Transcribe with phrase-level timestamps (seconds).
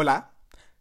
[0.00, 0.30] Hola,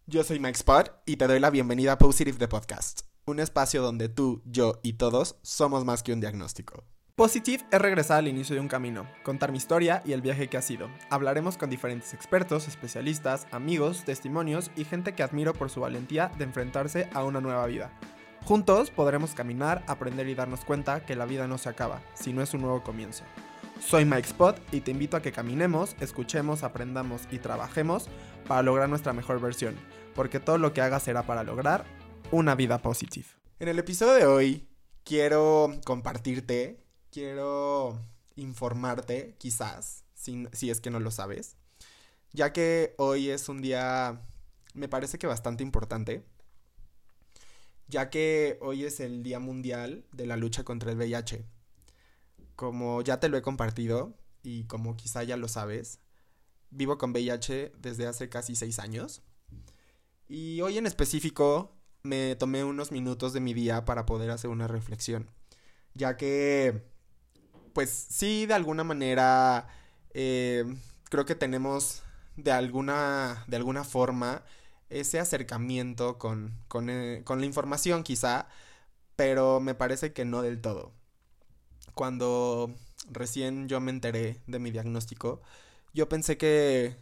[0.05, 3.81] yo soy Mike Spot y te doy la bienvenida a Positive the Podcast, un espacio
[3.81, 6.83] donde tú, yo y todos somos más que un diagnóstico.
[7.15, 10.57] Positive es regresar al inicio de un camino, contar mi historia y el viaje que
[10.57, 10.87] ha sido.
[11.09, 16.43] Hablaremos con diferentes expertos, especialistas, amigos, testimonios y gente que admiro por su valentía de
[16.43, 17.91] enfrentarse a una nueva vida.
[18.45, 22.53] Juntos podremos caminar, aprender y darnos cuenta que la vida no se acaba, sino es
[22.53, 23.23] un nuevo comienzo.
[23.79, 28.09] Soy Mike Spot y te invito a que caminemos, escuchemos, aprendamos y trabajemos
[28.47, 29.75] para lograr nuestra mejor versión,
[30.15, 31.85] porque todo lo que hagas será para lograr
[32.31, 33.27] una vida positiva.
[33.59, 34.67] En el episodio de hoy
[35.03, 37.99] quiero compartirte, quiero
[38.35, 41.55] informarte, quizás, si, si es que no lo sabes,
[42.33, 44.21] ya que hoy es un día,
[44.73, 46.23] me parece que bastante importante,
[47.87, 51.45] ya que hoy es el Día Mundial de la Lucha contra el VIH
[52.57, 55.99] como ya te lo he compartido y como quizá ya lo sabes,
[56.71, 59.21] vivo con VIH desde hace casi seis años.
[60.27, 64.67] Y hoy en específico me tomé unos minutos de mi día para poder hacer una
[64.67, 65.29] reflexión.
[65.93, 66.83] Ya que,
[67.73, 69.67] pues sí, de alguna manera,
[70.13, 70.65] eh,
[71.09, 72.03] creo que tenemos
[72.35, 74.43] de alguna, de alguna forma
[74.89, 78.47] ese acercamiento con, con, eh, con la información quizá,
[79.15, 80.93] pero me parece que no del todo
[81.97, 82.73] cuando
[83.11, 85.41] recién yo me enteré de mi diagnóstico,
[85.93, 86.97] yo pensé que,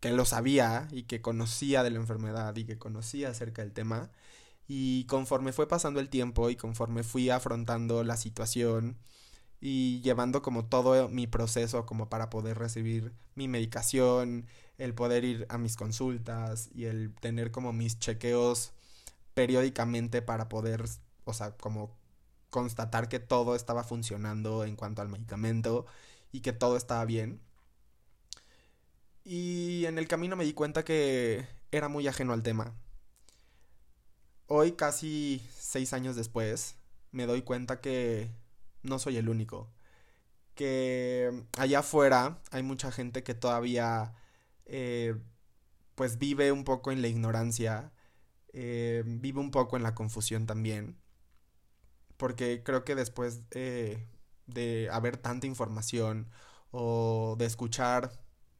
[0.00, 4.10] que lo sabía y que conocía de la enfermedad y que conocía acerca del tema.
[4.68, 8.98] Y conforme fue pasando el tiempo y conforme fui afrontando la situación
[9.60, 14.46] y llevando como todo mi proceso como para poder recibir mi medicación,
[14.78, 18.72] el poder ir a mis consultas y el tener como mis chequeos
[19.34, 20.84] periódicamente para poder,
[21.24, 21.96] o sea, como
[22.50, 25.86] constatar que todo estaba funcionando en cuanto al medicamento
[26.32, 27.40] y que todo estaba bien.
[29.28, 32.74] Y en el camino me di cuenta que era muy ajeno al tema.
[34.46, 36.76] Hoy, casi seis años después,
[37.10, 38.30] me doy cuenta que
[38.82, 39.68] no soy el único.
[40.54, 44.14] Que allá afuera hay mucha gente que todavía
[44.66, 45.16] eh,
[45.96, 47.92] pues vive un poco en la ignorancia,
[48.52, 50.96] eh, vive un poco en la confusión también
[52.16, 54.06] porque creo que después eh,
[54.46, 56.28] de haber tanta información
[56.70, 58.12] o de escuchar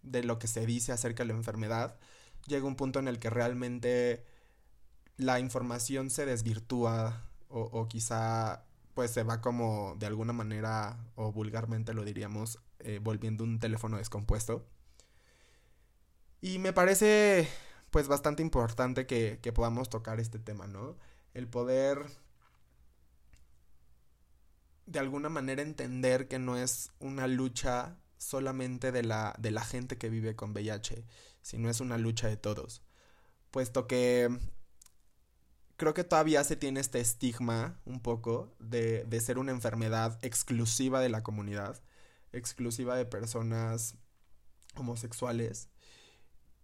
[0.07, 1.99] de lo que se dice acerca de la enfermedad,
[2.47, 4.25] llega un punto en el que realmente
[5.17, 11.95] la información se desvirtúa o, quizá pues se va como de alguna manera o vulgarmente
[11.95, 14.67] lo diríamos eh, volviendo un teléfono descompuesto.
[16.41, 17.49] Y me parece
[17.91, 20.97] pues bastante importante que, que podamos tocar este tema, ¿no?
[21.35, 22.07] El poder
[24.87, 29.99] de alguna manera entender que no es una lucha solamente de la, de la gente
[29.99, 31.05] que vive con VIH,
[31.43, 32.83] sino es una lucha de todos.
[33.53, 34.29] Puesto que
[35.77, 41.01] creo que todavía se tiene este estigma un poco de, de ser una enfermedad exclusiva
[41.01, 41.81] de la comunidad,
[42.33, 43.97] exclusiva de personas
[44.75, 45.69] homosexuales.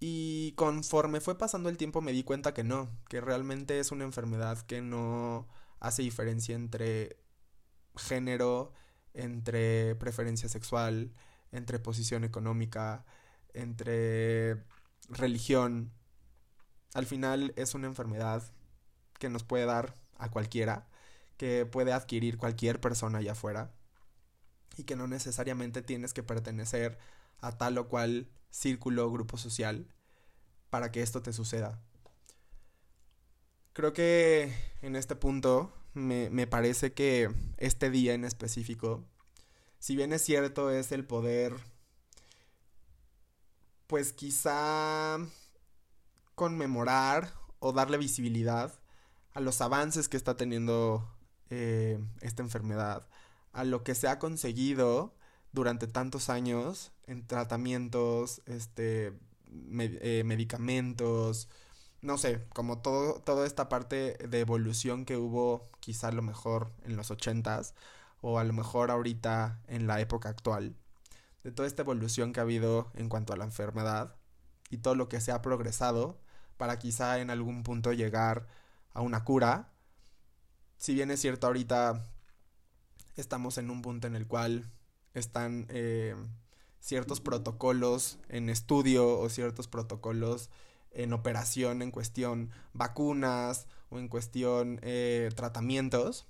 [0.00, 4.02] Y conforme fue pasando el tiempo me di cuenta que no, que realmente es una
[4.04, 5.48] enfermedad que no
[5.78, 7.18] hace diferencia entre
[7.96, 8.72] género,
[9.14, 11.12] entre preferencia sexual,
[11.52, 13.04] entre posición económica,
[13.54, 14.62] entre
[15.08, 15.92] religión.
[16.94, 18.42] Al final es una enfermedad
[19.18, 20.88] que nos puede dar a cualquiera,
[21.36, 23.72] que puede adquirir cualquier persona allá afuera
[24.76, 26.98] y que no necesariamente tienes que pertenecer
[27.40, 29.86] a tal o cual círculo o grupo social
[30.70, 31.80] para que esto te suceda.
[33.72, 39.04] Creo que en este punto me, me parece que este día en específico,
[39.82, 41.56] si bien es cierto, es el poder,
[43.88, 45.18] pues quizá
[46.36, 48.78] conmemorar o darle visibilidad
[49.32, 51.12] a los avances que está teniendo
[51.50, 53.08] eh, esta enfermedad,
[53.52, 55.16] a lo que se ha conseguido
[55.50, 59.18] durante tantos años en tratamientos, este,
[59.80, 61.48] eh, medicamentos,
[62.02, 66.70] no sé, como todo, toda esta parte de evolución que hubo quizá a lo mejor
[66.84, 67.74] en los ochentas
[68.22, 70.74] o a lo mejor ahorita en la época actual,
[71.44, 74.16] de toda esta evolución que ha habido en cuanto a la enfermedad
[74.70, 76.18] y todo lo que se ha progresado
[76.56, 78.46] para quizá en algún punto llegar
[78.94, 79.68] a una cura.
[80.78, 82.02] Si bien es cierto ahorita
[83.16, 84.70] estamos en un punto en el cual
[85.14, 86.14] están eh,
[86.80, 90.50] ciertos protocolos en estudio o ciertos protocolos
[90.90, 96.26] en operación en cuestión vacunas o en cuestión eh, tratamientos.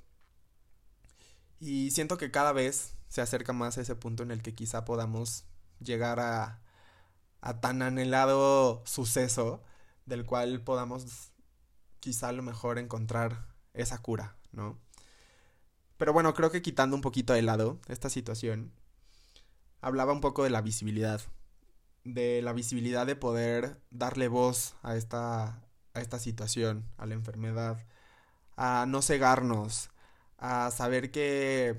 [1.62, 4.85] Y siento que cada vez se acerca más a ese punto en el que quizá
[4.85, 5.44] podamos
[5.79, 6.61] llegar a,
[7.41, 9.62] a tan anhelado suceso
[10.05, 11.31] del cual podamos
[12.00, 14.76] quizá a lo mejor encontrar esa cura, ¿no?
[15.99, 18.73] Pero bueno, creo que quitando un poquito de lado esta situación,
[19.81, 21.20] hablaba un poco de la visibilidad,
[22.03, 25.62] de la visibilidad de poder darle voz a esta,
[25.94, 27.87] a esta situación, a la enfermedad,
[28.56, 29.93] a no cegarnos,
[30.43, 31.77] a saber que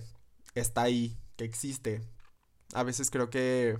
[0.55, 2.01] está ahí, que existe.
[2.73, 3.77] A veces creo que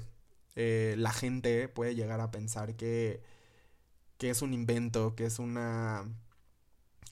[0.56, 3.21] eh, la gente puede llegar a pensar que,
[4.18, 6.06] que es un invento, que es una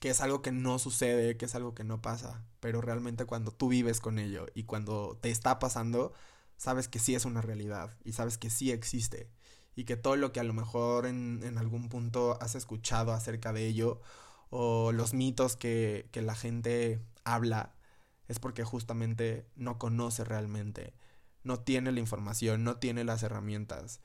[0.00, 3.52] que es algo que no sucede, que es algo que no pasa, pero realmente cuando
[3.52, 6.12] tú vives con ello y cuando te está pasando,
[6.56, 9.30] sabes que sí es una realidad y sabes que sí existe
[9.76, 13.52] y que todo lo que a lo mejor en, en algún punto has escuchado acerca
[13.52, 14.00] de ello
[14.50, 17.74] o los mitos que, que la gente habla
[18.28, 20.94] es porque justamente no conoce realmente,
[21.42, 24.00] no tiene la información, no tiene las herramientas.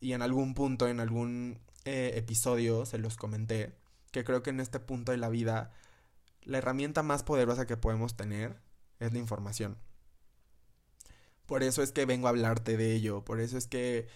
[0.00, 3.74] Y en algún punto, en algún eh, episodio, se los comenté,
[4.10, 5.70] que creo que en este punto de la vida,
[6.42, 8.56] la herramienta más poderosa que podemos tener
[9.00, 9.78] es la información.
[11.46, 14.08] Por eso es que vengo a hablarte de ello, por eso es que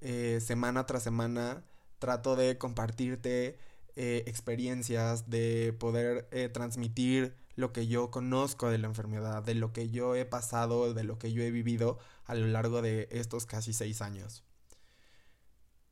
[0.00, 1.62] eh, semana tras semana
[1.98, 3.58] trato de compartirte
[3.96, 9.90] eh, experiencias, de poder transmitir lo que yo conozco de la enfermedad, de lo que
[9.90, 13.72] yo he pasado, de lo que yo he vivido a lo largo de estos casi
[13.72, 14.44] seis años.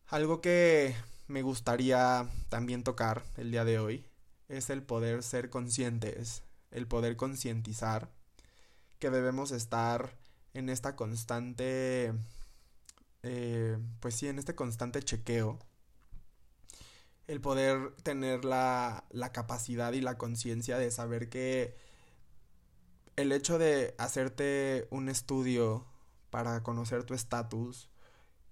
[0.06, 0.94] Algo que
[1.26, 4.06] me gustaría también tocar el día de hoy
[4.48, 8.10] es el poder ser conscientes, el poder concientizar
[8.98, 10.16] que debemos estar
[10.54, 12.14] en esta constante,
[13.22, 15.58] eh, pues sí, en este constante chequeo,
[17.28, 21.76] el poder tener la, la capacidad y la conciencia de saber que
[23.16, 25.86] el hecho de hacerte un estudio
[26.30, 27.88] para conocer tu estatus,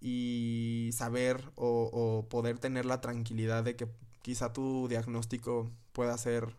[0.01, 3.89] y saber o, poder tener la tranquilidad de que
[4.23, 6.57] quizá tu diagnóstico pueda ser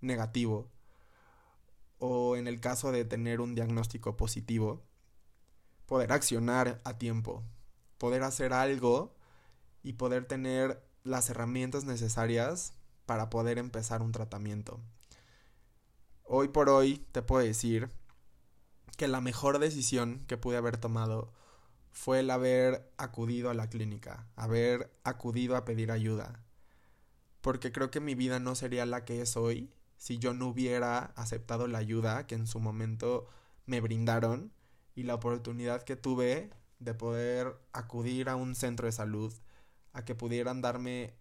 [0.00, 0.70] negativo
[1.98, 4.84] o en el caso de tener un diagnóstico positivo,
[5.86, 7.42] poder accionar a tiempo,
[7.98, 9.16] poder hacer algo
[9.82, 12.72] y poder tener las herramientas necesarias
[13.06, 14.80] para poder empezar un tratamiento.
[16.24, 17.90] Hoy por hoy te puedo decir
[18.96, 21.32] que la mejor decisión que pude haber tomado
[21.92, 26.44] fue el haber acudido a la clínica, haber acudido a pedir ayuda.
[27.40, 31.12] Porque creo que mi vida no sería la que es hoy si yo no hubiera
[31.16, 33.26] aceptado la ayuda que en su momento
[33.66, 34.52] me brindaron
[34.94, 39.32] y la oportunidad que tuve de poder acudir a un centro de salud,
[39.92, 41.14] a que pudieran darme,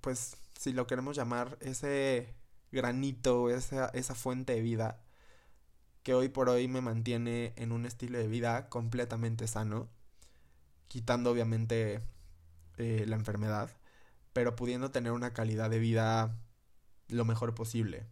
[0.00, 2.34] pues, si lo queremos llamar, ese
[2.72, 5.02] granito, esa, fuente de vida
[6.02, 9.88] que hoy por hoy me mantiene en un estilo de vida completamente sano,
[10.86, 12.00] quitando obviamente
[12.76, 13.70] eh, la enfermedad,
[14.32, 16.38] pero pudiendo tener una calidad de vida
[17.08, 18.06] lo mejor posible.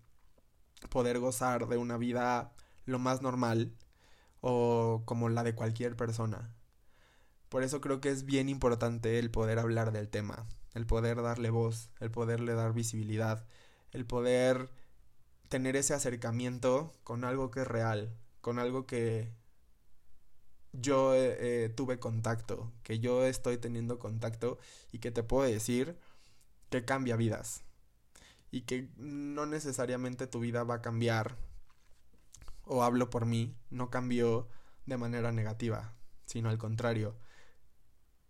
[0.91, 2.53] Poder gozar de una vida
[2.85, 3.77] lo más normal
[4.41, 6.53] o como la de cualquier persona.
[7.55, 11.51] Por eso creo que es bien importante el poder hablar del tema, el poder darle
[11.51, 13.47] voz, el poderle dar visibilidad,
[13.93, 14.71] el poder
[15.49, 19.31] tener ese acercamiento con algo que es real, con algo que
[20.73, 24.59] yo eh, eh, tuve contacto, que yo estoy teniendo contacto
[24.91, 25.97] y que te puedo decir
[26.71, 27.63] que cambia vidas.
[28.51, 31.37] Y que no necesariamente tu vida va a cambiar,
[32.65, 34.49] o hablo por mí, no cambió
[34.87, 35.95] de manera negativa,
[36.27, 37.15] sino al contrario.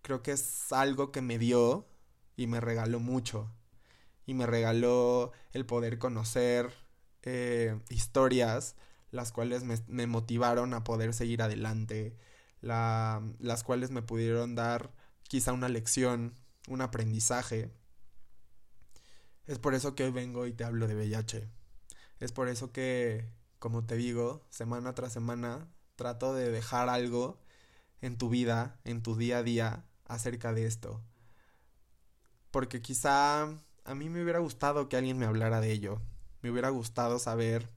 [0.04, 1.88] Creo que es algo que me dio
[2.37, 3.50] y me regaló mucho.
[4.26, 6.70] Y me regaló el poder conocer
[7.23, 8.76] eh, historias
[9.11, 12.18] las cuales me, motivaron a poder seguir adelante,
[12.61, 14.92] las cuales me pudieron dar
[15.23, 16.34] quizá una lección,
[16.68, 17.70] un aprendizaje.
[19.46, 21.49] Es por eso que hoy vengo y te hablo de VIH.
[22.20, 27.40] Es por eso que, como te digo, semana tras semana trato de dejar algo
[28.02, 31.02] en tu vida, en tu día a día, acerca de esto.
[32.50, 33.42] Porque quizá
[33.84, 36.00] a mí me hubiera gustado que alguien me hablara de ello,
[36.42, 37.68] me hubiera gustado saber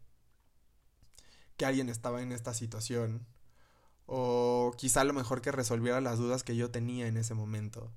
[1.57, 3.25] que alguien estaba en esta situación
[4.07, 7.91] o quizá lo mejor que resolviera las dudas que yo tenía en ese momento.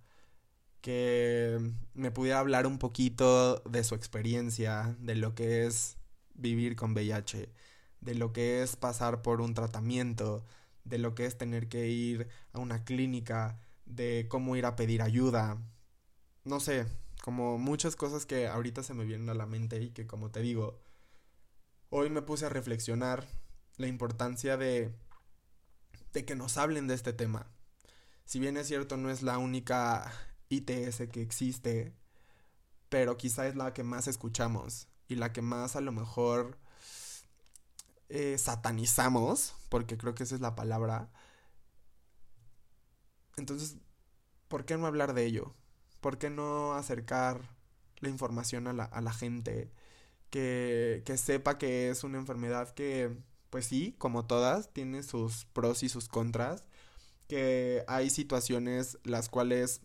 [0.83, 1.59] Que
[1.95, 5.97] me pudiera hablar un poquito de su experiencia, de lo que es
[6.35, 7.51] vivir con VIH,
[8.01, 10.45] de lo que es pasar por un tratamiento,
[10.85, 13.61] de lo que es tener que ir a una clínica,
[13.91, 15.59] de cómo ir a pedir ayuda.
[16.45, 16.87] No sé,
[17.23, 20.41] como muchas cosas que ahorita se me vienen a la mente y que como te
[20.41, 20.81] digo,
[21.91, 23.27] hoy me puse a reflexionar
[23.77, 24.95] la importancia de,
[26.13, 27.47] de que nos hablen de este tema.
[28.25, 30.13] Si bien es cierto, no es la única
[30.49, 31.95] ITS que existe,
[32.89, 36.59] pero quizá es la que más escuchamos y la que más a lo mejor
[38.09, 41.11] eh, satanizamos, porque creo que esa es la palabra.
[43.41, 43.79] Entonces,
[44.49, 45.55] ¿por qué no hablar de ello?
[46.01, 47.57] ¿Por qué no acercar
[48.01, 49.73] la información a la, a la gente?
[50.31, 53.17] Que, que sepa que es una enfermedad que,
[53.51, 56.65] pues sí, como todas, tiene sus pros y sus contras.
[57.29, 59.83] Que hay situaciones las cuales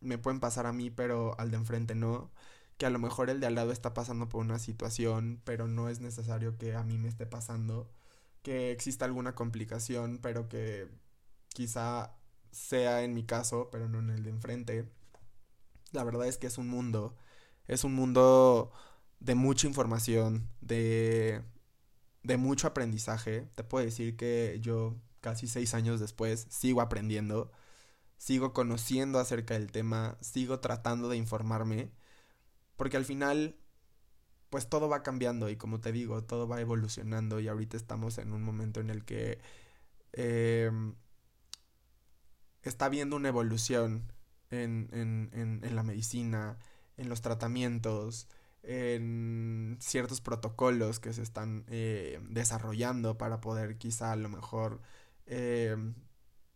[0.00, 2.32] me pueden pasar a mí, pero al de enfrente no.
[2.78, 5.88] Que a lo mejor el de al lado está pasando por una situación, pero no
[5.88, 7.90] es necesario que a mí me esté pasando.
[8.42, 10.88] Que exista alguna complicación, pero que
[11.54, 12.14] quizá
[12.54, 14.88] sea en mi caso, pero no en el de enfrente.
[15.92, 17.16] La verdad es que es un mundo.
[17.68, 18.72] Es un mundo
[19.20, 21.42] de mucha información, de,
[22.22, 23.48] de mucho aprendizaje.
[23.54, 27.50] Te puedo decir que yo, casi seis años después, sigo aprendiendo
[28.18, 31.90] sigo conociendo acerca del tema, sigo tratando de informarme,
[32.76, 33.56] porque al final,
[34.50, 38.32] pues todo va cambiando y como te digo, todo va evolucionando y ahorita estamos en
[38.32, 39.40] un momento en el que
[40.12, 40.94] em,
[42.68, 44.12] está habiendo una evolución
[44.50, 46.58] en, en, en, la medicina,
[46.96, 48.28] en los tratamientos,
[48.62, 54.80] en ciertos protocolos que se están eh, desarrollando para poder quizá a lo mejor
[55.26, 55.94] em,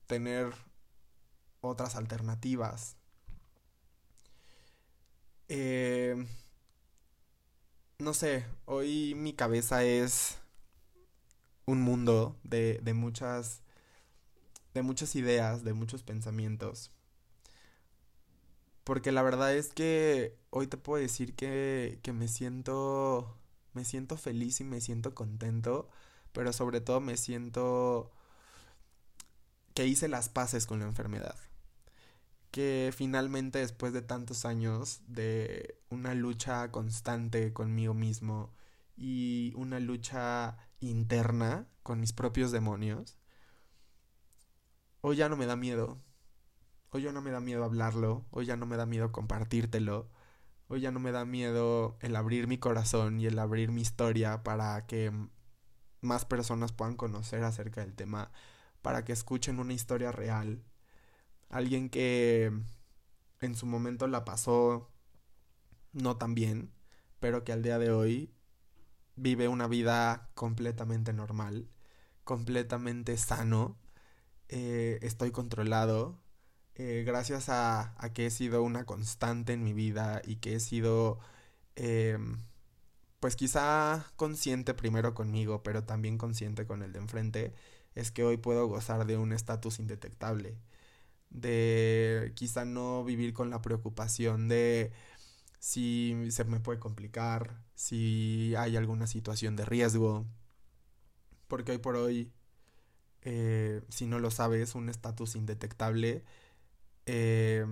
[0.06, 0.52] tener
[1.60, 2.96] otras alternativas.
[5.48, 6.26] Eh,
[7.98, 10.38] no sé, hoy mi cabeza es
[11.66, 13.62] un mundo de, de muchas
[14.74, 16.90] de muchas ideas, de muchos pensamientos.
[18.84, 23.36] Porque la verdad es que hoy te puedo decir que, que me siento
[23.74, 25.88] me siento feliz y me siento contento,
[26.32, 28.10] pero sobre todo me siento
[29.74, 31.36] que hice las paces con la enfermedad
[32.50, 38.52] que finalmente después de tantos años de una lucha constante conmigo mismo
[38.96, 43.16] y una lucha interna con mis propios demonios,
[45.08, 45.98] hoy ya no me da miedo.
[46.90, 50.10] Hoy ya no me da miedo hablarlo, hoy ya no me da miedo compartírtelo,
[50.68, 54.42] hoy ya no me da miedo el abrir mi corazón y el abrir mi historia
[54.42, 55.12] para que
[56.00, 58.32] más personas puedan conocer acerca del tema,
[58.80, 60.62] para que escuchen una historia real,
[61.50, 62.52] alguien que
[63.40, 64.90] en su momento la pasó
[65.92, 66.72] no tan bien,
[67.20, 68.34] pero que al día de hoy
[69.16, 71.70] vive una vida completamente normal,
[72.24, 73.78] completamente sano,
[74.48, 76.18] eh, estoy controlado,
[76.74, 81.18] eh, gracias a, que he sido una constante en mi vida y que he sido,
[81.76, 82.18] eh,
[83.20, 87.54] pues quizá consciente primero conmigo, pero también consciente con el de enfrente,
[87.94, 90.56] es que hoy puedo gozar de un estatus indetectable
[91.30, 94.92] de quizá no vivir con la preocupación de
[95.58, 100.26] si se me puede complicar, si hay alguna situación de riesgo,
[101.48, 102.32] porque hoy por hoy,
[103.30, 106.24] eh, si no lo sabes, un estatus indetectable,
[107.04, 107.66] eh,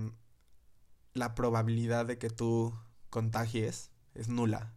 [1.14, 2.74] la probabilidad de que tú
[3.08, 4.74] contagies es nula.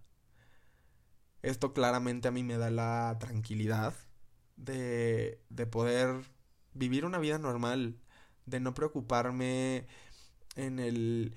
[1.42, 3.94] Esto claramente a mí me da la tranquilidad
[4.56, 6.24] de, de poder
[6.74, 8.00] vivir una vida normal
[8.46, 9.86] de no preocuparme
[10.56, 11.36] en el,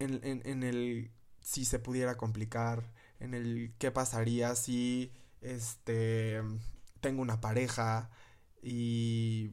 [0.00, 1.12] en, el
[1.42, 2.90] si se pudiera complicar,
[3.20, 5.12] en el qué pasaría si
[5.42, 6.42] este
[7.00, 8.10] tengo una pareja
[8.64, 9.52] y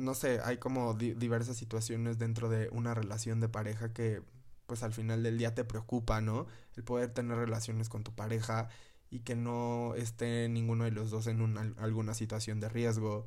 [0.00, 4.22] no sé, hay como diversas situaciones dentro de una relación de pareja que
[4.66, 6.46] pues al final del día te preocupa, ¿no?
[6.76, 8.68] El poder tener relaciones con tu pareja
[9.10, 13.26] y que no esté ninguno de los dos en una, alguna situación de riesgo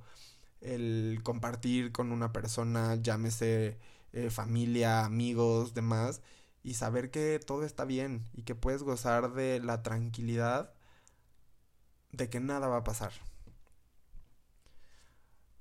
[0.62, 3.77] el compartir con una persona, llámese
[4.13, 6.22] eh, familia, amigos, demás,
[6.63, 10.74] y saber que todo está bien y que puedes gozar de la tranquilidad
[12.12, 13.12] de que nada va a pasar.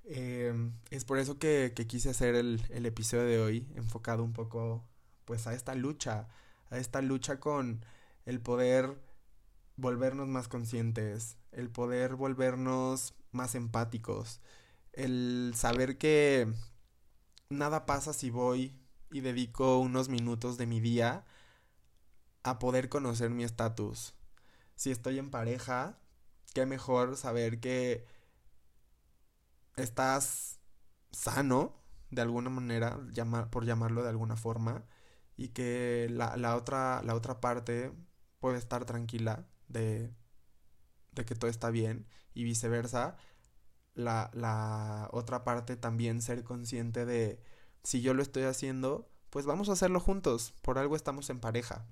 [0.09, 4.85] Em, es por eso que, quise hacer el, el, episodio de hoy enfocado un poco
[5.25, 6.29] pues a esta lucha,
[6.71, 7.85] a esta lucha con
[8.25, 9.03] el poder
[9.77, 14.41] volvernos más conscientes, el poder volvernos más empáticos,
[14.93, 16.53] el saber que
[17.51, 18.79] nada pasa si voy
[19.11, 21.25] y dedico unos minutos de mi día
[22.45, 24.15] a poder conocer mi estatus.
[24.77, 25.99] Si estoy en pareja,
[26.55, 28.07] qué mejor saber que
[29.77, 30.61] estás
[31.13, 31.75] sano,
[32.11, 32.99] de alguna manera,
[33.51, 34.85] por llamarlo de alguna forma,
[35.37, 37.93] y que la, la, otra, la otra parte
[38.41, 40.13] puede estar tranquila de,
[41.13, 43.17] de que todo está bien y viceversa
[43.95, 47.41] la, la otra parte también ser consciente de,
[47.85, 50.55] Si yo lo estoy haciendo, pues vamos a hacerlo juntos.
[50.63, 51.87] Por algo estamos en pareja.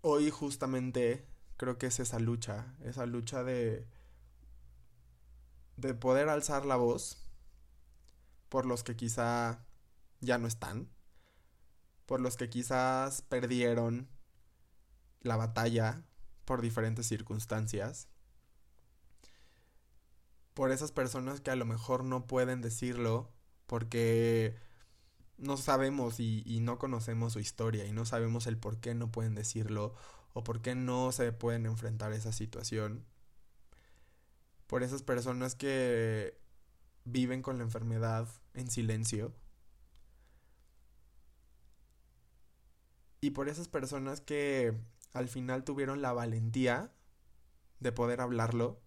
[0.00, 3.86] Hoy justamente creo que es esa lucha, esa lucha de
[5.76, 7.18] de poder alzar la voz
[8.48, 9.64] por los que quizá
[10.20, 10.88] ya no están,
[12.06, 14.08] por los que quizás perdieron
[15.20, 16.02] la batalla
[16.44, 18.08] por diferentes circunstancias,
[20.54, 23.30] por esas personas que a lo mejor no pueden decirlo
[23.66, 24.56] porque
[25.36, 29.12] no sabemos y, y, no conocemos su historia y no sabemos el por qué no
[29.12, 29.94] pueden decirlo
[30.36, 33.06] o por qué no se pueden enfrentar a esa situación.
[34.66, 36.38] Por esas personas que
[37.04, 39.34] viven con la enfermedad en silencio.
[43.22, 44.78] Y por esas personas que
[45.14, 46.92] al final tuvieron la valentía
[47.80, 48.82] de poder hablarlo,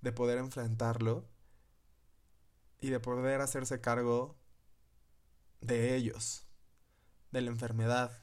[0.00, 1.28] de poder enfrentarlo
[2.80, 4.36] y de poder hacerse cargo
[5.60, 6.44] de ellos,
[7.30, 8.21] de la enfermedad,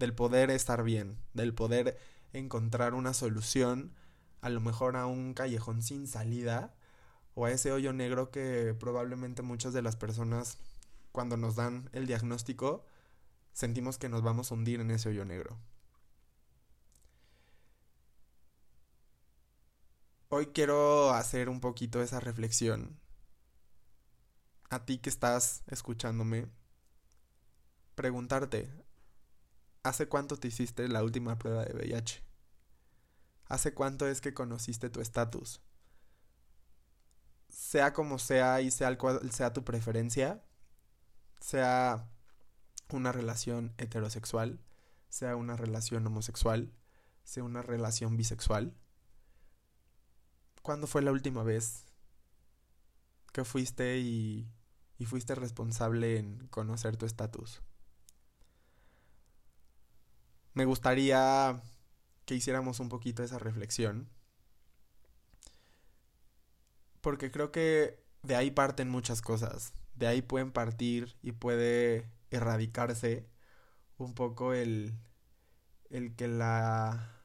[0.00, 1.98] del poder estar bien, del poder
[2.32, 3.94] encontrar una solución
[4.40, 6.74] a lo mejor a un callejón sin salida
[7.34, 10.56] o a ese hoyo negro que probablemente muchas de las personas
[11.12, 12.84] cuando nos dan el diagnóstico
[13.52, 15.58] sentimos que nos vamos a hundir en ese hoyo negro.
[20.30, 22.98] Hoy quiero hacer un poquito esa reflexión.
[24.70, 26.46] A ti que estás escuchándome,
[27.96, 28.70] preguntarte,
[29.82, 32.22] ¿hace cuánto te hiciste la última prueba de VIH?
[33.46, 35.60] ¿Hace cuánto es que conociste tu estatus?
[37.48, 40.42] Sea como sea y sea cual sea tu preferencia,
[41.40, 42.08] sea
[42.90, 44.60] una relación heterosexual,
[45.08, 46.72] sea una relación homosexual,
[47.24, 48.74] sea una relación bisexual,
[50.62, 51.86] ¿Cuándo fue la última vez
[53.32, 54.46] que fuiste y,
[54.98, 57.62] y fuiste responsable en conocer tu estatus?
[60.54, 61.60] Me gustaría
[62.24, 64.08] que hiciéramos un poquito esa reflexión.
[67.00, 69.72] Porque creo que de ahí parten muchas cosas.
[69.94, 73.28] De ahí pueden partir y puede erradicarse
[73.98, 74.94] un poco el,
[75.90, 77.16] el que la...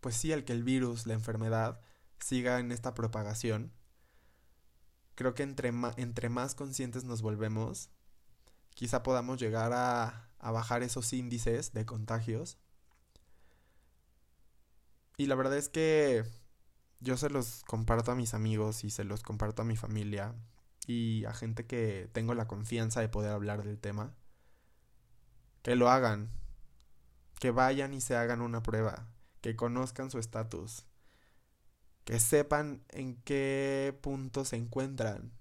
[0.00, 1.80] Pues sí, el que el virus, la enfermedad,
[2.18, 3.72] siga en esta propagación.
[5.14, 7.90] Creo que entre, más conscientes nos volvemos,
[8.74, 12.58] quizá podamos llegar a bajar esos índices de contagios.
[15.16, 16.24] Y la verdad es que
[17.00, 20.34] yo se los comparto a mis amigos y se los comparto a mi familia
[20.86, 24.14] y a gente que tengo la confianza de poder hablar del tema.
[25.62, 26.30] Que lo hagan.
[27.40, 29.08] Que vayan y se hagan una prueba.
[29.40, 30.86] Que conozcan su estatus
[32.04, 35.32] que sepan en qué punto se encuentran.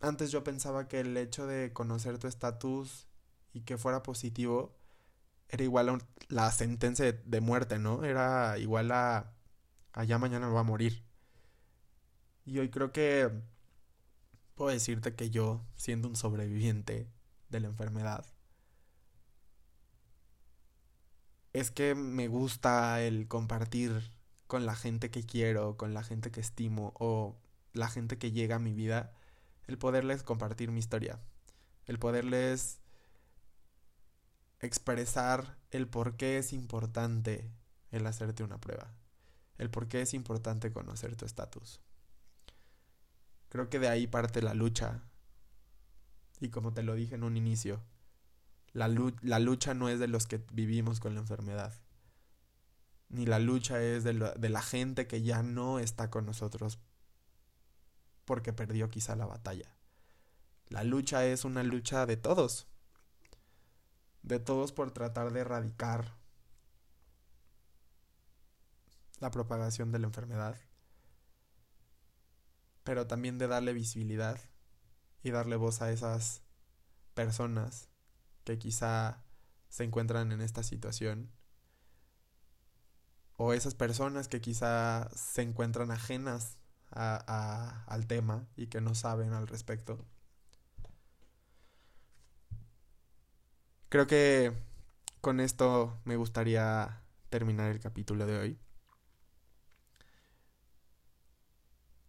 [0.00, 3.08] Antes yo pensaba que el hecho de conocer tu estatus
[3.52, 4.76] y que fuera positivo
[5.48, 8.04] era igual a la sentencia de, muerte, ¿no?
[8.04, 9.32] Era igual a
[9.92, 11.04] allá mañana va a morir.
[12.44, 13.30] Y hoy creo que
[14.54, 17.08] puedo decirte que yo, siendo un sobreviviente
[17.50, 18.24] de la enfermedad,
[21.52, 24.12] es que me gusta el compartir
[24.46, 27.36] con la gente que quiero, con la gente que estimo o
[27.72, 29.12] la gente que llega a mi vida,
[29.66, 31.18] el poderles compartir mi historia,
[31.86, 32.80] el poderles
[34.60, 37.50] expresar el por qué es importante
[37.90, 38.94] el hacerte una prueba,
[39.58, 41.80] el por qué es importante conocer tu estatus.
[43.48, 45.02] Creo que de ahí parte la lucha.
[46.40, 47.82] Y como te lo dije en un inicio,
[48.76, 48.88] la,
[49.38, 51.72] lucha no es de los que vivimos con la enfermedad.
[53.08, 56.78] Ni la lucha es de, la gente que ya no está con nosotros
[58.26, 59.74] porque perdió quizá la batalla.
[60.68, 62.66] La lucha es una lucha de todos.
[64.26, 66.16] De todos por tratar de erradicar
[69.20, 70.58] la propagación de la enfermedad.
[72.82, 74.38] Pero también de darle visibilidad
[75.22, 76.42] y darle voz a esas
[77.14, 77.88] personas
[78.44, 79.24] que quizá
[79.68, 81.30] se encuentran en esta situación
[83.36, 86.58] o esas personas que quizá se encuentran ajenas
[86.90, 90.04] al tema y que no saben al respecto.
[93.96, 94.52] Creo que
[95.22, 98.58] con esto me gustaría terminar el capítulo de hoy.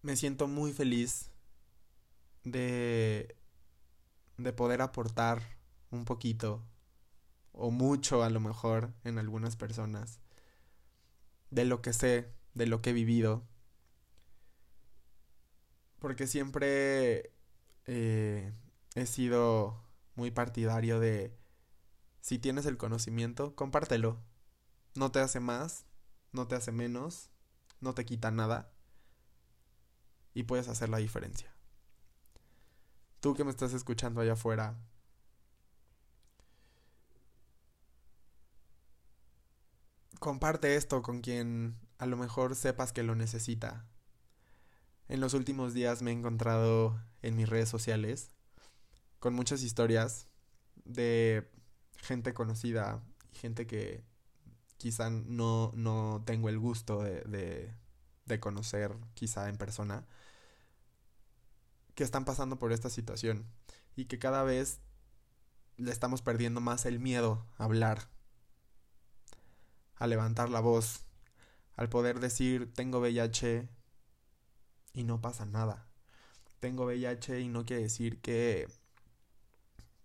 [0.02, 1.32] Me siento muy feliz
[2.44, 3.38] de,
[4.36, 5.42] de poder aportar
[5.90, 6.62] un poquito
[7.54, 10.20] o mucho a lo mejor en algunas personas
[11.52, 13.48] de lo que sé, de lo que he vivido.
[16.00, 17.32] Porque siempre
[17.86, 18.52] eh,
[18.96, 19.82] he sido
[20.16, 21.47] muy partidario de
[22.28, 24.22] si tienes el conocimiento, compártelo.
[24.96, 25.86] No te hace más,
[26.34, 27.30] no te hace menos,
[27.80, 28.70] no te quita nada
[30.34, 31.56] y puedes hacer la diferencia.
[33.22, 34.78] Tú que me estás escuchando allá afuera,
[40.20, 43.88] comparte esto con quien a lo mejor sepas que lo necesita.
[45.08, 48.32] En los últimos días me he encontrado en mis redes sociales
[49.20, 50.28] con muchas historias
[50.84, 51.56] de
[51.98, 54.04] gente conocida y gente que
[54.78, 57.74] quizá no, no tengo el gusto de, de,
[58.26, 60.06] de conocer quizá en persona,
[61.96, 63.46] que están pasando por esta situación
[63.96, 64.80] y que cada vez
[65.78, 68.10] le estamos perdiendo más el miedo a hablar,
[69.96, 71.06] a levantar la voz,
[71.76, 73.68] al poder decir tengo VIH
[74.94, 75.88] y no pasa nada.
[76.60, 78.68] Tengo VIH y no quiere decir que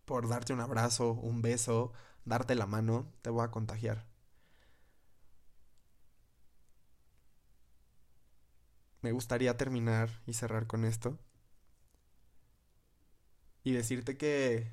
[0.05, 1.93] por darte un abrazo, un beso,
[2.25, 4.07] darte la mano, te voy a contagiar.
[9.03, 11.19] Me gustaría terminar y cerrar con esto.
[13.65, 14.73] Y decirte que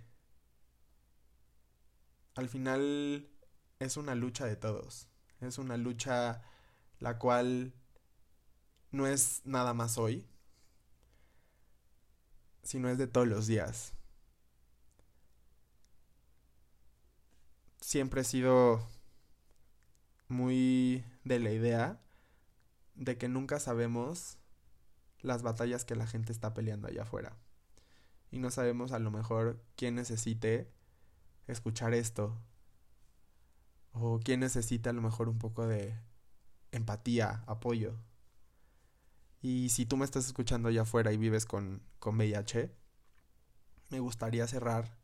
[2.36, 3.30] al final
[3.80, 5.08] es una lucha de todos.
[5.42, 6.44] Es una lucha
[7.00, 7.74] la cual
[8.92, 10.28] no es nada más hoy,
[12.64, 13.94] sino es de todos los días.
[17.90, 18.88] Siempre he sido
[20.28, 22.00] muy de la idea
[22.94, 24.38] de que nunca sabemos
[25.22, 27.36] las batallas que la gente está peleando allá afuera.
[28.30, 30.72] Y no sabemos a lo mejor quién necesite
[31.48, 32.38] escuchar esto.
[33.94, 36.00] O quién necesita a lo mejor un poco de
[36.72, 37.96] empatía, apoyo.
[39.42, 42.72] Y si tú me estás escuchando allá afuera y vives con, con VIH,
[43.90, 44.96] me gustaría cerrar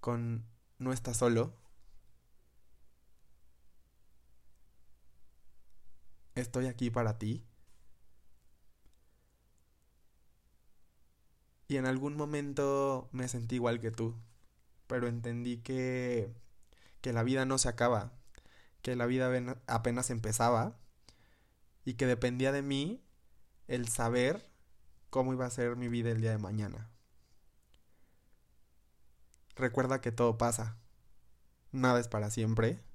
[0.00, 0.46] con
[0.78, 1.65] no estás solo.
[6.36, 7.44] Estoy aquí para ti.
[11.68, 14.14] Y en algún momento me sentí igual que tú,
[14.86, 16.32] pero entendí que,
[17.00, 18.12] que la vida no se acaba,
[18.82, 19.30] que la vida
[19.66, 20.78] apenas empezaba
[21.84, 23.02] y que dependía de mí
[23.66, 24.48] el saber
[25.10, 26.90] cómo iba a ser mi vida el día de mañana.
[29.56, 30.76] Recuerda que todo pasa,
[31.72, 32.85] nada es para siempre.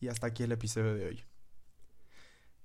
[0.00, 1.24] Y hasta aquí el episodio de hoy.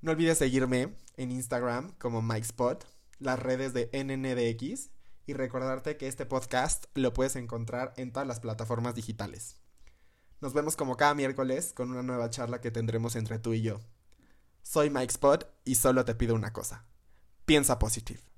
[0.02, 2.86] No olvides seguirme en Instagram como MikeSpot,
[3.19, 4.89] las redes de NNDX
[5.26, 9.58] y recordarte que este podcast lo puedes encontrar en todas las plataformas digitales.
[10.41, 13.80] Nos vemos como cada miércoles con una nueva charla que tendremos entre tú y yo.
[14.62, 16.86] Soy Mike Spot y solo te pido una cosa.
[17.46, 18.33] Piensa positivo.